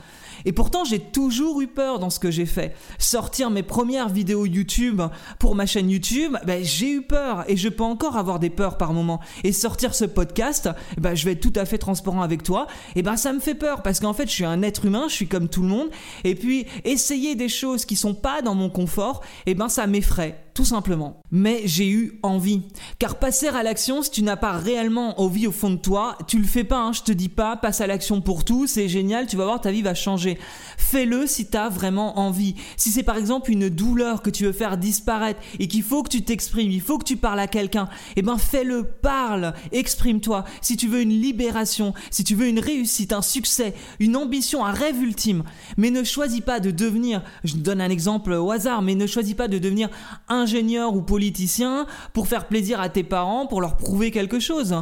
Et 0.45 0.51
pourtant, 0.51 0.83
j'ai 0.83 0.99
toujours 0.99 1.61
eu 1.61 1.67
peur 1.67 1.99
dans 1.99 2.09
ce 2.09 2.19
que 2.19 2.31
j'ai 2.31 2.45
fait. 2.45 2.75
Sortir 2.99 3.49
mes 3.49 3.63
premières 3.63 4.09
vidéos 4.09 4.45
YouTube 4.45 5.01
pour 5.39 5.55
ma 5.55 5.65
chaîne 5.65 5.89
YouTube, 5.89 6.37
ben, 6.45 6.63
j'ai 6.63 6.91
eu 6.91 7.01
peur 7.01 7.43
et 7.47 7.57
je 7.57 7.69
peux 7.69 7.83
encore 7.83 8.17
avoir 8.17 8.39
des 8.39 8.49
peurs 8.49 8.77
par 8.77 8.93
moment. 8.93 9.19
Et 9.43 9.51
sortir 9.51 9.93
ce 9.93 10.05
podcast, 10.05 10.69
ben, 10.97 11.15
je 11.15 11.25
vais 11.25 11.33
être 11.33 11.41
tout 11.41 11.53
à 11.55 11.65
fait 11.65 11.77
transparent 11.77 12.21
avec 12.21 12.43
toi, 12.43 12.67
et 12.95 13.01
ben 13.01 13.17
ça 13.17 13.33
me 13.33 13.39
fait 13.39 13.55
peur 13.55 13.81
parce 13.83 13.99
qu'en 13.99 14.13
fait, 14.13 14.27
je 14.27 14.33
suis 14.33 14.45
un 14.45 14.61
être 14.61 14.85
humain, 14.85 15.05
je 15.09 15.13
suis 15.13 15.27
comme 15.27 15.49
tout 15.49 15.61
le 15.61 15.67
monde. 15.67 15.89
Et 16.23 16.35
puis, 16.35 16.65
essayer 16.85 17.35
des 17.35 17.49
choses 17.49 17.85
qui 17.85 17.95
sont 17.95 18.13
pas 18.13 18.41
dans 18.41 18.55
mon 18.55 18.69
confort, 18.69 19.21
et 19.45 19.55
ben 19.55 19.69
ça 19.69 19.87
m'effraie 19.87 20.46
tout 20.57 20.65
simplement. 20.65 21.21
Mais 21.29 21.61
j'ai 21.65 21.87
eu 21.87 22.19
envie. 22.23 22.63
Car 22.97 23.19
passer 23.19 23.47
à 23.47 23.61
l'action, 23.61 24.01
si 24.01 24.09
tu 24.09 24.23
n'as 24.23 24.37
pas 24.37 24.53
réellement 24.53 25.21
envie 25.21 25.45
au 25.45 25.51
fond 25.51 25.69
de 25.69 25.75
toi, 25.75 26.17
tu 26.27 26.39
le 26.39 26.47
fais 26.47 26.63
pas, 26.63 26.79
hein, 26.79 26.93
je 26.93 27.03
te 27.03 27.11
dis 27.11 27.29
pas, 27.29 27.57
passe 27.57 27.79
à 27.79 27.85
l'action 27.85 28.21
pour 28.21 28.43
tout, 28.43 28.65
c'est 28.65 28.87
génial, 28.87 29.27
tu 29.27 29.37
vas 29.37 29.45
voir, 29.45 29.61
ta 29.61 29.69
vie 29.69 29.83
va 29.83 29.93
changer. 29.93 30.39
Fais-le 30.79 31.27
si 31.27 31.47
tu 31.47 31.55
as 31.55 31.69
vraiment 31.69 32.17
envie. 32.17 32.55
Si 32.75 32.89
c'est 32.89 33.03
par 33.03 33.17
exemple 33.17 33.51
une 33.51 33.69
douleur 33.69 34.23
que 34.23 34.31
tu 34.31 34.45
veux 34.45 34.51
faire 34.51 34.79
disparaître 34.79 35.39
et 35.59 35.67
qu'il 35.67 35.83
faut 35.83 36.01
que 36.01 36.09
tu 36.09 36.23
t'exprimes, 36.23 36.71
il 36.71 36.81
faut 36.81 36.97
que 36.97 37.05
tu 37.05 37.17
parles 37.17 37.39
à 37.39 37.45
quelqu'un, 37.45 37.87
eh 38.15 38.23
ben 38.23 38.39
fais-le, 38.39 38.83
parle, 38.83 39.53
exprime-toi. 39.71 40.43
Si 40.61 40.75
tu 40.75 40.87
veux 40.87 41.01
une 41.01 41.21
libération, 41.21 41.93
si 42.09 42.23
tu 42.23 42.33
veux 42.33 42.47
une 42.47 42.59
réussite, 42.59 43.13
un 43.13 43.21
succès, 43.21 43.75
une 43.99 44.15
ambition, 44.15 44.65
un 44.65 44.73
rêve 44.73 44.99
ultime, 45.03 45.43
mais 45.77 45.91
ne 45.91 46.03
choisis 46.03 46.41
pas 46.41 46.59
de 46.59 46.71
devenir, 46.71 47.21
je 47.43 47.57
donne 47.57 47.79
un 47.79 47.91
exemple 47.91 48.31
au 48.31 48.49
hasard, 48.49 48.81
mais 48.81 48.95
ne 48.95 49.05
choisis 49.05 49.35
pas 49.35 49.47
de 49.47 49.59
devenir 49.59 49.89
un 50.27 50.46
ingénieur 50.47 50.95
ou 50.95 51.01
politicien 51.01 51.85
pour 52.13 52.27
faire 52.27 52.47
plaisir 52.47 52.79
à 52.79 52.87
tes 52.87 53.03
parents, 53.03 53.47
pour 53.47 53.59
leur 53.59 53.75
prouver 53.75 54.11
quelque 54.11 54.39
chose. 54.39 54.75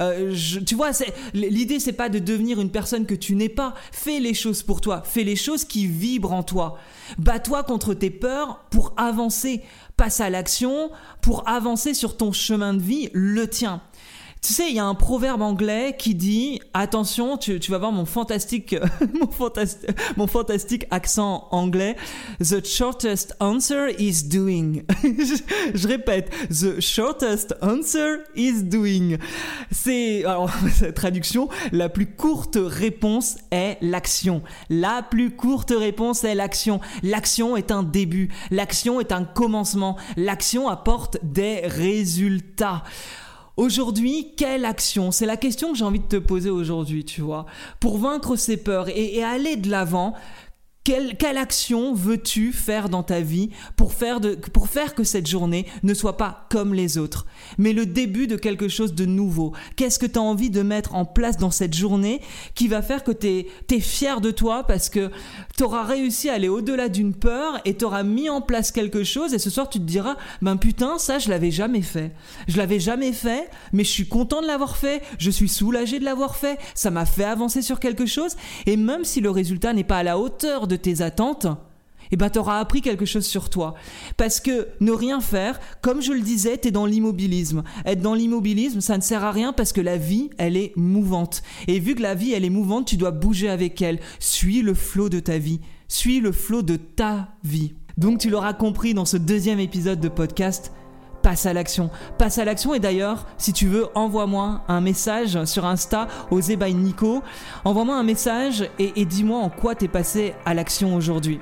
Euh, 0.00 0.34
tu 0.66 0.74
vois, 0.74 0.90
l'idée 1.34 1.78
c'est 1.78 1.92
pas 1.92 2.08
de 2.08 2.18
devenir 2.18 2.60
une 2.60 2.70
personne 2.70 3.06
que 3.06 3.14
tu 3.14 3.36
n'es 3.36 3.48
pas. 3.48 3.74
Fais 3.92 4.18
les 4.18 4.34
choses 4.34 4.64
pour 4.64 4.80
toi, 4.80 5.02
fais 5.04 5.22
les 5.22 5.36
choses 5.36 5.64
qui 5.64 5.86
vibrent 5.86 6.32
en 6.32 6.42
toi. 6.42 6.78
Bats-toi 7.18 7.62
contre 7.62 7.94
tes 7.94 8.10
peurs 8.10 8.64
pour 8.70 8.92
avancer. 8.96 9.62
Passe 9.96 10.20
à 10.20 10.30
l'action 10.30 10.90
pour 11.22 11.48
avancer 11.48 11.94
sur 11.94 12.16
ton 12.16 12.32
chemin 12.32 12.74
de 12.74 12.82
vie, 12.82 13.08
le 13.12 13.48
tien. 13.48 13.80
Tu 14.44 14.52
sais, 14.52 14.68
il 14.68 14.76
y 14.76 14.78
a 14.78 14.84
un 14.84 14.94
proverbe 14.94 15.40
anglais 15.40 15.96
qui 15.98 16.14
dit 16.14 16.60
attention, 16.74 17.38
tu, 17.38 17.58
vas 17.70 17.78
voir 17.78 17.92
mon 17.92 18.04
fantastique, 18.04 18.76
mon, 20.18 20.26
fantastique 20.26 20.84
accent 20.90 21.48
anglais. 21.50 21.96
The 22.40 22.62
shortest 22.62 23.34
answer 23.40 23.88
is 23.98 24.24
doing. 24.28 24.82
je, 25.02 25.88
répète, 25.88 26.30
the 26.50 26.78
shortest 26.78 27.54
answer 27.62 28.18
is 28.36 28.64
doing. 28.64 29.16
C'est 29.70 30.26
alors 30.26 30.50
traduction, 30.94 31.48
la 31.72 31.88
plus 31.88 32.14
courte 32.14 32.58
réponse 32.60 33.38
est 33.50 33.78
l'action. 33.80 34.42
La 34.68 35.00
plus 35.00 35.30
courte 35.30 35.72
réponse 35.74 36.22
est 36.22 36.34
l'action. 36.34 36.82
L'action 37.02 37.56
est 37.56 37.70
un 37.70 37.82
début. 37.82 38.28
L'action 38.50 39.00
est 39.00 39.10
un 39.10 39.24
commencement. 39.24 39.96
L'action 40.18 40.68
apporte 40.68 41.16
des 41.22 41.62
résultats. 41.64 42.82
Aujourd'hui, 43.56 44.32
quelle 44.36 44.64
action? 44.64 45.12
C'est 45.12 45.26
la 45.26 45.36
question 45.36 45.72
que 45.72 45.78
j'ai 45.78 45.84
envie 45.84 46.00
de 46.00 46.06
te 46.06 46.16
poser 46.16 46.50
aujourd'hui, 46.50 47.04
tu 47.04 47.20
vois. 47.20 47.46
Pour 47.78 47.98
vaincre 47.98 48.34
ces 48.36 48.56
peurs 48.56 48.88
et, 48.88 49.16
et 49.16 49.22
aller 49.22 49.56
de 49.56 49.70
l'avant, 49.70 50.14
quelle, 50.84 51.38
action 51.38 51.94
veux-tu 51.94 52.52
faire 52.52 52.90
dans 52.90 53.02
ta 53.02 53.20
vie 53.20 53.48
pour 53.74 53.94
faire, 53.94 54.20
de, 54.20 54.34
pour 54.34 54.68
faire 54.68 54.94
que 54.94 55.02
cette 55.02 55.26
journée 55.26 55.66
ne 55.82 55.94
soit 55.94 56.18
pas 56.18 56.46
comme 56.50 56.74
les 56.74 56.98
autres, 56.98 57.24
mais 57.56 57.72
le 57.72 57.86
début 57.86 58.26
de 58.26 58.36
quelque 58.36 58.68
chose 58.68 58.94
de 58.94 59.06
nouveau. 59.06 59.52
Qu'est-ce 59.76 59.98
que 59.98 60.04
tu 60.04 60.18
as 60.18 60.22
envie 60.22 60.50
de 60.50 60.60
mettre 60.60 60.94
en 60.94 61.06
place 61.06 61.38
dans 61.38 61.50
cette 61.50 61.74
journée 61.74 62.20
qui 62.54 62.68
va 62.68 62.82
faire 62.82 63.02
que 63.02 63.12
tu 63.12 63.46
es, 63.70 63.80
fier 63.80 64.20
de 64.20 64.30
toi 64.30 64.64
parce 64.64 64.90
que 64.90 65.10
tu 65.56 65.64
auras 65.64 65.84
réussi 65.84 66.28
à 66.28 66.34
aller 66.34 66.48
au-delà 66.48 66.88
d'une 66.88 67.14
peur 67.14 67.60
et 67.64 67.74
tu 67.74 67.84
auras 67.84 68.02
mis 68.02 68.28
en 68.28 68.40
place 68.40 68.70
quelque 68.70 69.04
chose 69.04 69.34
et 69.34 69.38
ce 69.38 69.50
soir 69.50 69.68
tu 69.68 69.78
te 69.78 69.84
diras, 69.84 70.16
ben 70.42 70.56
putain, 70.56 70.98
ça 70.98 71.18
je 71.18 71.30
l'avais 71.30 71.50
jamais 71.50 71.82
fait. 71.82 72.12
Je 72.46 72.58
l'avais 72.58 72.78
jamais 72.78 73.12
fait, 73.12 73.50
mais 73.72 73.84
je 73.84 73.90
suis 73.90 74.06
content 74.06 74.42
de 74.42 74.46
l'avoir 74.46 74.76
fait, 74.76 75.02
je 75.18 75.30
suis 75.30 75.48
soulagé 75.48 75.98
de 75.98 76.04
l'avoir 76.04 76.36
fait, 76.36 76.58
ça 76.74 76.90
m'a 76.90 77.06
fait 77.06 77.24
avancer 77.24 77.62
sur 77.62 77.80
quelque 77.80 78.06
chose. 78.06 78.36
Et 78.66 78.76
même 78.76 79.04
si 79.04 79.20
le 79.20 79.30
résultat 79.30 79.72
n'est 79.72 79.82
pas 79.82 79.98
à 79.98 80.02
la 80.02 80.18
hauteur 80.18 80.66
de 80.66 80.73
tes 80.76 81.02
attentes, 81.02 81.46
eh 82.10 82.16
ben, 82.16 82.30
tu 82.30 82.38
auras 82.38 82.60
appris 82.60 82.80
quelque 82.80 83.06
chose 83.06 83.26
sur 83.26 83.50
toi. 83.50 83.74
Parce 84.16 84.40
que 84.40 84.68
ne 84.80 84.92
rien 84.92 85.20
faire, 85.20 85.58
comme 85.80 86.02
je 86.02 86.12
le 86.12 86.20
disais, 86.20 86.58
tu 86.58 86.68
es 86.68 86.70
dans 86.70 86.86
l'immobilisme. 86.86 87.62
Être 87.86 88.02
dans 88.02 88.14
l'immobilisme, 88.14 88.80
ça 88.80 88.96
ne 88.96 89.02
sert 89.02 89.24
à 89.24 89.32
rien 89.32 89.52
parce 89.52 89.72
que 89.72 89.80
la 89.80 89.96
vie, 89.96 90.30
elle 90.38 90.56
est 90.56 90.72
mouvante. 90.76 91.42
Et 91.66 91.78
vu 91.78 91.94
que 91.94 92.02
la 92.02 92.14
vie, 92.14 92.32
elle 92.32 92.44
est 92.44 92.50
mouvante, 92.50 92.86
tu 92.86 92.96
dois 92.96 93.10
bouger 93.10 93.48
avec 93.48 93.80
elle. 93.82 94.00
Suis 94.20 94.62
le 94.62 94.74
flot 94.74 95.08
de 95.08 95.20
ta 95.20 95.38
vie. 95.38 95.60
Suis 95.88 96.20
le 96.20 96.32
flot 96.32 96.62
de 96.62 96.76
ta 96.76 97.28
vie. 97.42 97.74
Donc 97.96 98.18
tu 98.18 98.28
l'auras 98.28 98.54
compris 98.54 98.92
dans 98.92 99.04
ce 99.04 99.16
deuxième 99.16 99.60
épisode 99.60 100.00
de 100.00 100.08
podcast, 100.08 100.72
passe 101.24 101.46
à 101.46 101.54
l'action. 101.54 101.90
Passe 102.18 102.36
à 102.36 102.44
l'action 102.44 102.74
et 102.74 102.80
d'ailleurs, 102.80 103.26
si 103.38 103.54
tu 103.54 103.66
veux, 103.66 103.86
envoie-moi 103.94 104.60
un 104.68 104.80
message 104.82 105.42
sur 105.46 105.64
Insta, 105.64 106.06
Osé 106.30 106.56
by 106.56 106.74
Nico. 106.74 107.22
Envoie-moi 107.64 107.96
un 107.96 108.02
message 108.02 108.68
et, 108.78 109.04
dis-moi 109.06 109.38
en 109.38 109.48
quoi 109.48 109.74
t'es 109.74 109.88
passé 109.88 110.34
à 110.44 110.52
l'action 110.52 110.94
aujourd'hui. 110.94 111.40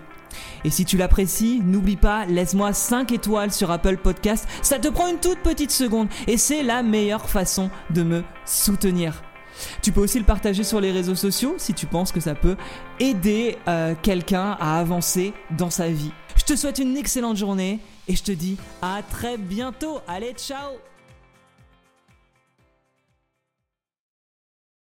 Et 0.64 0.70
si 0.70 0.84
tu 0.84 0.96
l'apprécies, 0.96 1.60
n'oublie 1.64 1.96
pas, 1.96 2.24
laisse-moi 2.26 2.72
5 2.72 3.10
étoiles 3.10 3.50
sur 3.50 3.72
Apple 3.72 3.96
Podcast. 3.96 4.46
Ça 4.62 4.78
te 4.78 4.86
prend 4.86 5.08
une 5.08 5.18
toute 5.18 5.40
petite 5.40 5.72
seconde 5.72 6.06
et 6.28 6.36
c'est 6.36 6.62
la 6.62 6.84
meilleure 6.84 7.28
façon 7.28 7.68
de 7.90 8.04
me 8.04 8.22
soutenir. 8.46 9.20
Tu 9.82 9.90
peux 9.90 10.00
aussi 10.00 10.20
le 10.20 10.24
partager 10.24 10.62
sur 10.62 10.80
les 10.80 10.92
réseaux 10.92 11.16
sociaux 11.16 11.56
si 11.58 11.74
tu 11.74 11.86
penses 11.86 12.12
que 12.12 12.20
ça 12.20 12.36
peut 12.36 12.56
aider 13.00 13.58
euh, 13.66 13.94
quelqu'un 14.00 14.56
à 14.60 14.78
avancer 14.78 15.34
dans 15.50 15.70
sa 15.70 15.88
vie. 15.88 16.12
Je 16.36 16.44
te 16.44 16.56
souhaite 16.56 16.78
une 16.78 16.96
excellente 16.96 17.36
journée 17.36 17.80
et 18.08 18.16
je 18.16 18.22
te 18.22 18.32
dis 18.32 18.56
à 18.80 19.02
très 19.02 19.36
bientôt. 19.36 20.00
Allez, 20.06 20.32
ciao 20.34 20.72